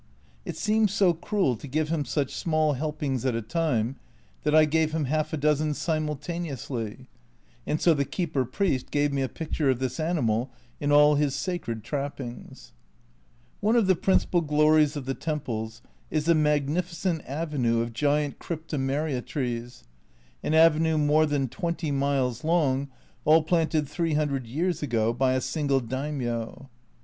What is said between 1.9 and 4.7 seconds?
such small helpings at a time that I